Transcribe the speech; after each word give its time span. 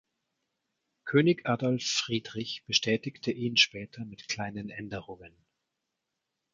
König 1.05 1.45
Adolf 1.45 1.83
Friedrich 1.83 2.63
bestätigte 2.65 3.29
ihn 3.31 3.55
später 3.55 4.03
mit 4.03 4.27
kleinen 4.27 4.71
Änderungen. 4.71 5.35